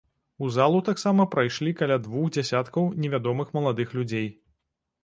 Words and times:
У 0.45 0.47
залу 0.53 0.79
таксама 0.87 1.27
прайшлі 1.35 1.75
каля 1.83 1.99
двух 2.09 2.25
дзясяткаў 2.39 2.91
невядомых 3.05 3.57
маладых 3.61 3.97
людзей. 4.01 4.27